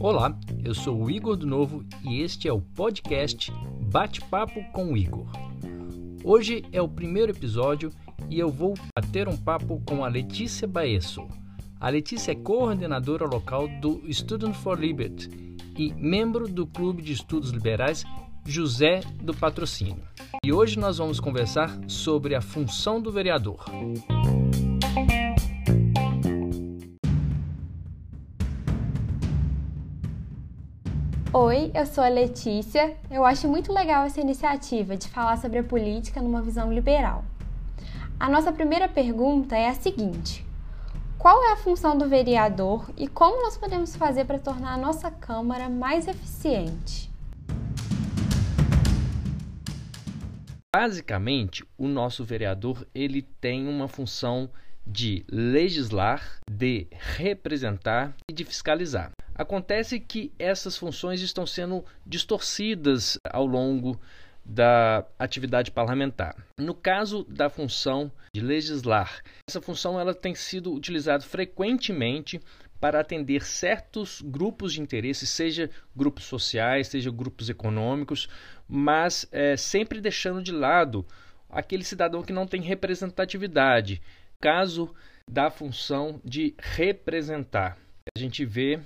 [0.00, 3.52] Olá, eu sou o Igor do Novo e este é o podcast
[3.90, 5.26] Bate-Papo com o Igor.
[6.22, 7.90] Hoje é o primeiro episódio
[8.28, 11.26] e eu vou bater um papo com a Letícia Baesso.
[11.80, 15.28] A Letícia é coordenadora local do Student for Liberty
[15.78, 18.04] e membro do Clube de Estudos Liberais
[18.46, 20.02] José do Patrocínio.
[20.44, 23.64] E hoje nós vamos conversar sobre a função do vereador.
[31.36, 32.96] Oi, eu sou a Letícia.
[33.10, 37.24] Eu acho muito legal essa iniciativa de falar sobre a política numa visão liberal.
[38.20, 40.46] A nossa primeira pergunta é a seguinte:
[41.18, 45.10] Qual é a função do vereador e como nós podemos fazer para tornar a nossa
[45.10, 47.10] Câmara mais eficiente?
[50.72, 54.48] Basicamente, o nosso vereador ele tem uma função
[54.86, 59.10] de legislar, de representar e de fiscalizar.
[59.34, 64.00] Acontece que essas funções estão sendo distorcidas ao longo
[64.44, 66.36] da atividade parlamentar.
[66.58, 72.40] No caso da função de legislar, essa função ela tem sido utilizada frequentemente
[72.78, 78.28] para atender certos grupos de interesse, seja grupos sociais, seja grupos econômicos,
[78.68, 81.06] mas é, sempre deixando de lado
[81.48, 84.02] aquele cidadão que não tem representatividade.
[84.40, 84.94] Caso
[85.30, 87.78] da função de representar,
[88.14, 88.78] a gente vê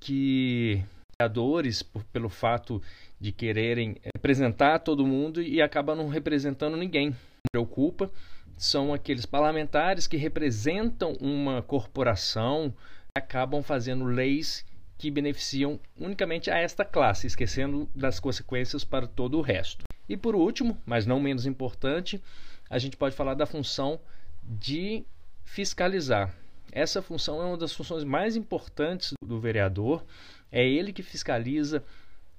[0.00, 0.84] que
[1.20, 1.82] vereadores,
[2.12, 2.80] pelo fato
[3.20, 7.14] de quererem representar todo mundo e acabam não representando ninguém.
[7.50, 8.10] Preocupa
[8.58, 12.74] são aqueles parlamentares que representam uma corporação,
[13.16, 14.64] acabam fazendo leis
[14.98, 19.84] que beneficiam unicamente a esta classe, esquecendo das consequências para todo o resto.
[20.08, 22.20] E por último, mas não menos importante,
[22.68, 24.00] a gente pode falar da função
[24.42, 25.04] de
[25.44, 26.34] fiscalizar.
[26.72, 30.04] Essa função é uma das funções mais importantes do vereador.
[30.50, 31.82] É ele que fiscaliza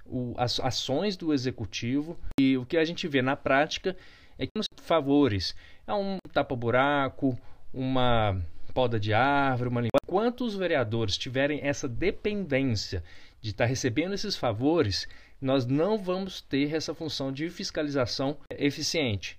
[0.06, 3.96] o, as ações do executivo e o que a gente vê na prática
[4.38, 5.54] é que nos favores
[5.86, 7.38] é um tapa-buraco,
[7.72, 8.40] uma
[8.72, 9.98] poda de árvore, uma limpa.
[10.04, 13.04] Enquanto os vereadores tiverem essa dependência
[13.40, 15.06] de estar recebendo esses favores,
[15.40, 19.36] nós não vamos ter essa função de fiscalização eficiente.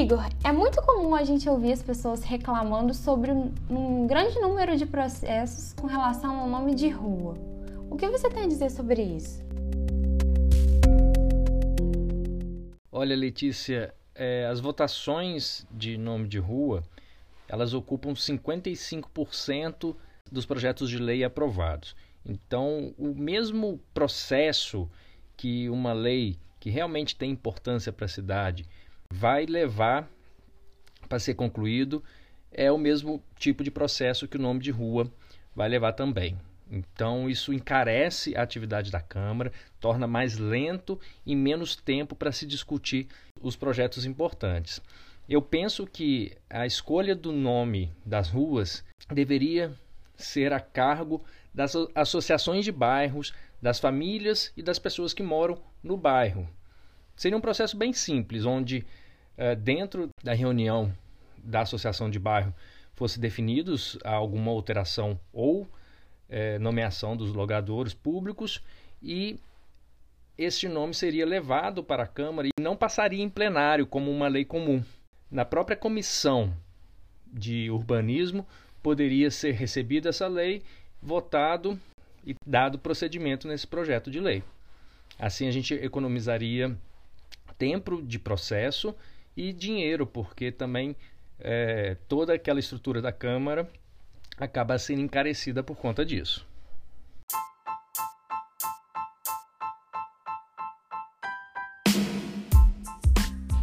[0.00, 4.86] Igor, é muito comum a gente ouvir as pessoas reclamando sobre um grande número de
[4.86, 7.34] processos com relação ao nome de rua.
[7.90, 9.42] O que você tem a dizer sobre isso?
[12.90, 16.82] Olha, Letícia, é, as votações de nome de rua
[17.46, 19.94] elas ocupam 55%
[20.32, 21.94] dos projetos de lei aprovados.
[22.24, 24.88] Então, o mesmo processo
[25.36, 28.64] que uma lei que realmente tem importância para a cidade
[29.20, 30.08] vai levar
[31.06, 32.02] para ser concluído
[32.50, 35.12] é o mesmo tipo de processo que o nome de rua
[35.54, 36.38] vai levar também.
[36.70, 42.46] Então, isso encarece a atividade da Câmara, torna mais lento e menos tempo para se
[42.46, 43.08] discutir
[43.40, 44.80] os projetos importantes.
[45.28, 49.72] Eu penso que a escolha do nome das ruas deveria
[50.16, 51.22] ser a cargo
[51.52, 56.48] das associações de bairros, das famílias e das pessoas que moram no bairro.
[57.16, 58.86] Seria um processo bem simples, onde
[59.36, 60.92] eh, dentro da reunião
[61.42, 62.54] da associação de bairro
[62.94, 65.66] fosse definidos alguma alteração ou
[66.28, 68.62] eh, nomeação dos logadores públicos
[69.02, 69.38] e
[70.36, 74.44] este nome seria levado para a Câmara e não passaria em plenário como uma lei
[74.44, 74.82] comum.
[75.30, 76.54] Na própria comissão
[77.26, 78.46] de urbanismo
[78.82, 80.62] poderia ser recebida essa lei,
[81.02, 81.78] votado
[82.24, 84.42] e dado procedimento nesse projeto de lei.
[85.18, 86.76] Assim a gente economizaria
[87.60, 88.96] tempo de processo
[89.36, 90.96] e dinheiro, porque também
[91.38, 93.68] é, toda aquela estrutura da Câmara
[94.38, 96.48] acaba sendo encarecida por conta disso.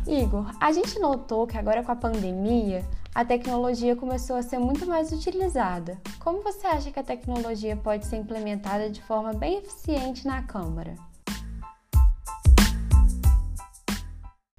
[0.05, 2.85] Igor, a gente notou que agora com a pandemia
[3.15, 5.99] a tecnologia começou a ser muito mais utilizada.
[6.19, 10.95] Como você acha que a tecnologia pode ser implementada de forma bem eficiente na Câmara?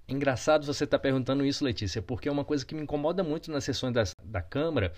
[0.09, 3.65] Engraçado você estar tá perguntando isso, Letícia, porque uma coisa que me incomoda muito nas
[3.65, 4.93] sessões da, da Câmara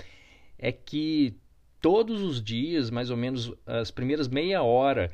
[0.56, 1.34] é que
[1.80, 5.10] todos os dias, mais ou menos as primeiras meia hora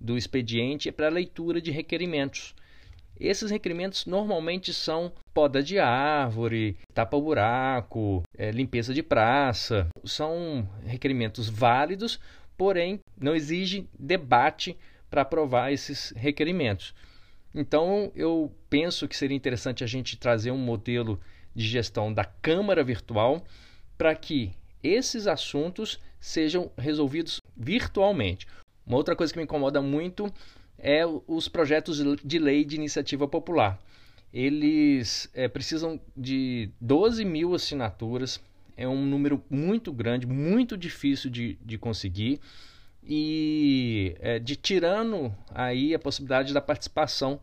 [0.00, 2.54] do expediente é para leitura de requerimentos.
[3.20, 9.86] Esses requerimentos normalmente são poda de árvore, tapa-buraco, é, limpeza de praça.
[10.04, 12.18] São requerimentos válidos,
[12.56, 14.76] porém não exige debate
[15.08, 16.94] para aprovar esses requerimentos.
[17.54, 21.20] Então, eu penso que seria interessante a gente trazer um modelo
[21.54, 23.44] de gestão da Câmara Virtual
[23.96, 24.52] para que
[24.82, 28.46] esses assuntos sejam resolvidos virtualmente.
[28.86, 30.32] Uma outra coisa que me incomoda muito
[30.78, 33.78] é os projetos de lei de iniciativa popular.
[34.32, 38.40] Eles é, precisam de 12 mil assinaturas,
[38.76, 42.40] é um número muito grande, muito difícil de, de conseguir
[43.06, 47.40] e é, de tirando aí a possibilidade da participação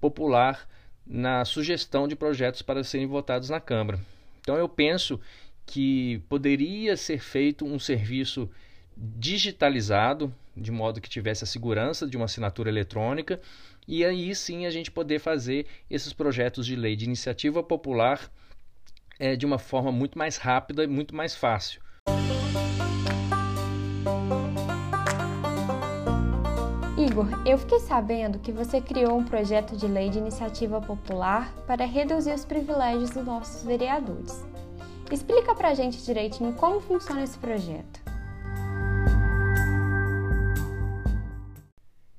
[0.00, 0.68] popular
[1.06, 3.98] na sugestão de projetos para serem votados na Câmara.
[4.40, 5.20] Então eu penso
[5.66, 8.50] que poderia ser feito um serviço
[8.96, 13.40] digitalizado, de modo que tivesse a segurança de uma assinatura eletrônica,
[13.86, 18.30] e aí sim a gente poder fazer esses projetos de lei de iniciativa popular
[19.18, 21.82] é, de uma forma muito mais rápida e muito mais fácil.
[27.14, 31.86] Igor, eu fiquei sabendo que você criou um projeto de lei de iniciativa popular para
[31.86, 34.44] reduzir os privilégios dos nossos vereadores.
[35.12, 38.02] Explica pra gente direitinho como funciona esse projeto.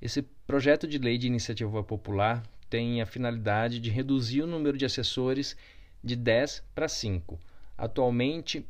[0.02, 4.86] Esse projeto de lei de iniciativa popular tem a finalidade de reduzir o número de
[4.86, 5.58] assessores
[6.02, 7.38] de 10 para 5.
[7.78, 8.66] Atualmente,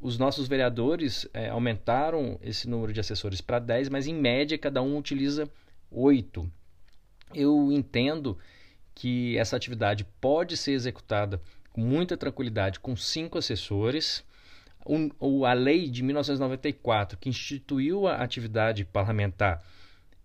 [0.00, 4.82] os nossos vereadores é, aumentaram esse número de assessores para 10, mas em média cada
[4.82, 5.48] um utiliza
[5.90, 6.50] 8.
[7.34, 8.38] Eu entendo
[8.94, 11.40] que essa atividade pode ser executada
[11.72, 14.24] com muita tranquilidade com cinco assessores.
[15.20, 19.62] O, a lei de 1994, que instituiu a atividade parlamentar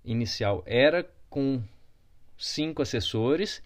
[0.03, 1.61] inicial, era com
[2.37, 3.61] cinco assessores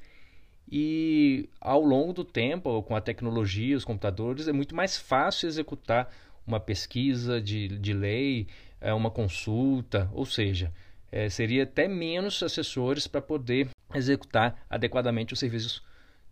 [0.69, 6.13] e ao longo do tempo, com a tecnologia, os computadores, é muito mais fácil executar
[6.45, 8.47] uma pesquisa de, de lei,
[8.81, 10.73] é, uma consulta, ou seja,
[11.11, 15.83] é, seria até menos assessores para poder executar adequadamente os serviços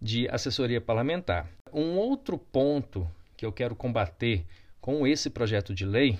[0.02, 1.50] de assessoria parlamentar.
[1.74, 4.46] Um outro ponto que eu quero combater
[4.80, 6.18] com esse projeto de lei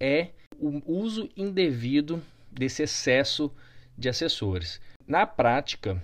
[0.00, 0.28] é
[0.58, 3.52] o uso indevido desse excesso
[3.96, 4.80] de assessores.
[5.06, 6.02] Na prática,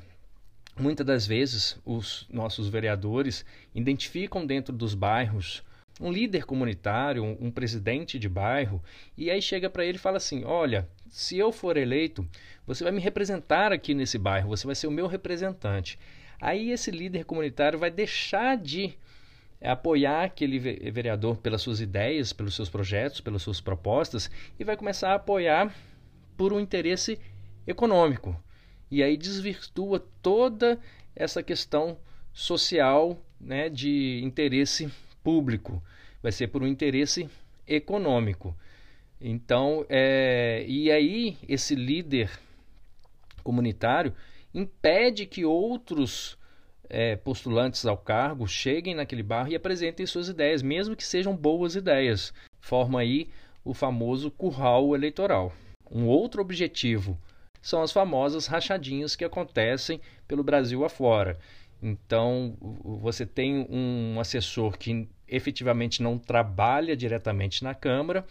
[0.79, 5.63] muitas das vezes os nossos vereadores identificam dentro dos bairros
[6.01, 8.83] um líder comunitário, um, um presidente de bairro,
[9.17, 12.27] e aí chega para ele e fala assim: Olha, se eu for eleito,
[12.67, 15.99] você vai me representar aqui nesse bairro, você vai ser o meu representante.
[16.41, 18.95] Aí esse líder comunitário vai deixar de
[19.63, 25.13] apoiar aquele vereador pelas suas ideias, pelos seus projetos, pelas suas propostas e vai começar
[25.13, 25.75] a apoiar
[26.37, 27.19] por um interesse
[27.67, 28.37] econômico.
[28.91, 30.79] E aí desvirtua toda
[31.17, 31.97] essa questão
[32.33, 34.93] social né, de interesse
[35.25, 35.83] público.
[36.23, 37.29] Vai ser por um interesse
[37.67, 38.55] econômico.
[39.21, 42.31] Então, é, e aí esse líder
[43.43, 44.15] comunitário
[44.55, 46.39] impede que outros
[46.89, 51.75] é, postulantes ao cargo cheguem naquele bairro e apresentem suas ideias, mesmo que sejam boas
[51.75, 52.33] ideias.
[52.61, 53.29] Forma aí
[53.65, 55.53] o famoso curral eleitoral.
[55.91, 57.19] Um outro objetivo
[57.63, 61.39] são as famosas rachadinhas que acontecem pelo Brasil afora.
[61.83, 68.25] Então, você tem um assessor que efetivamente não trabalha diretamente na Câmara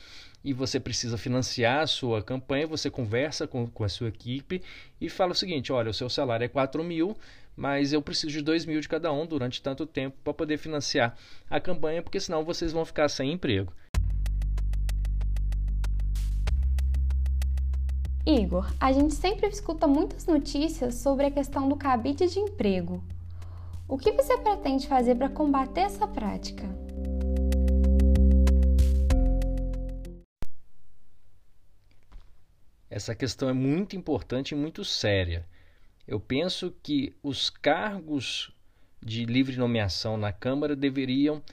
[0.44, 4.62] e você precisa financiar a sua campanha, você conversa com, com a sua equipe
[5.00, 7.16] e fala o seguinte: olha, o seu salário é 4 mil,
[7.56, 11.16] mas eu preciso de 2 mil de cada um durante tanto tempo para poder financiar
[11.50, 13.72] a campanha, porque senão vocês vão ficar sem emprego.
[18.26, 23.04] Igor, a gente sempre escuta muitas notícias sobre a questão do cabide de emprego.
[23.88, 26.64] O que você pretende fazer para combater essa prática?
[32.90, 35.46] Essa questão é muito importante e muito séria.
[36.08, 38.52] Eu penso que os cargos
[39.02, 41.44] de livre nomeação na Câmara deveriam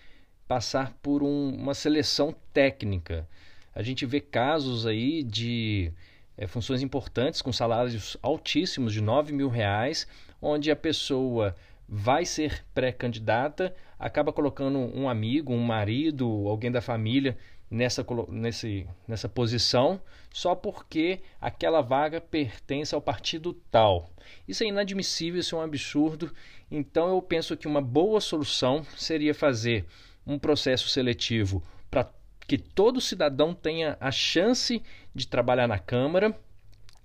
[0.46, 3.28] passar por um, uma seleção técnica.
[3.74, 5.92] A gente vê casos aí de
[6.36, 10.06] é, funções importantes com salários altíssimos de 9 mil reais,
[10.40, 11.56] onde a pessoa
[11.92, 17.36] vai ser pré-candidata, acaba colocando um amigo, um marido, alguém da família
[17.68, 20.00] nessa, nesse, nessa posição
[20.32, 24.08] só porque aquela vaga pertence ao partido tal.
[24.46, 26.32] Isso é inadmissível, isso é um absurdo.
[26.70, 29.84] Então eu penso que uma boa solução seria fazer
[30.24, 32.08] um processo seletivo para
[32.46, 34.80] que todo cidadão tenha a chance
[35.12, 36.38] de trabalhar na Câmara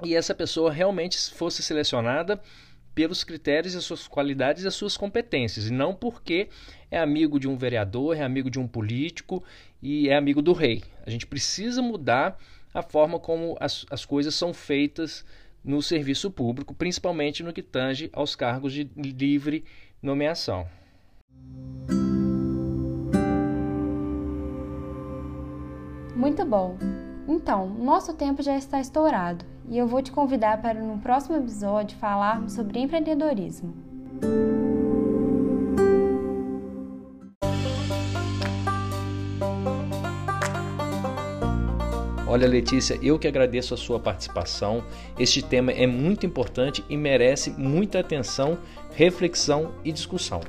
[0.04, 2.40] e essa pessoa realmente fosse selecionada
[2.96, 6.48] pelos critérios e as suas qualidades e as suas competências, e não porque
[6.90, 9.44] é amigo de um vereador, é amigo de um político
[9.82, 10.82] e é amigo do rei.
[11.06, 12.40] A gente precisa mudar
[12.74, 15.26] a forma como as, as coisas são feitas
[15.64, 19.66] no serviço público, principalmente no que tange aos cargos de livre
[20.02, 20.68] nomeação.
[26.16, 26.78] Muito bom!
[27.28, 31.98] Então, nosso tempo já está estourado e eu vou te convidar para no próximo episódio
[31.98, 33.74] falarmos sobre empreendedorismo.
[42.28, 44.84] Olha, Letícia, eu que agradeço a sua participação.
[45.18, 48.58] Este tema é muito importante e merece muita atenção,
[48.92, 50.42] reflexão e discussão.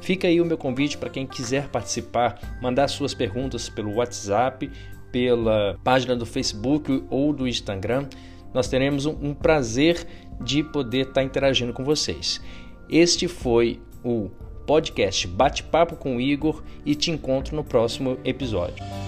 [0.00, 4.70] Fica aí o meu convite para quem quiser participar, mandar suas perguntas pelo WhatsApp,
[5.16, 8.06] pela página do Facebook ou do Instagram.
[8.52, 10.06] Nós teremos um, prazer
[10.42, 12.38] de poder estar interagindo com vocês.
[12.86, 14.28] Este foi o
[14.66, 19.05] podcast Bate-Papo com o Igor e te encontro no próximo episódio.